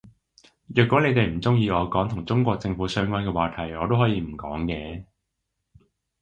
[0.73, 5.05] 若果你哋唔鍾意我講同中國政府相關嘅話題我都可以唔講嘅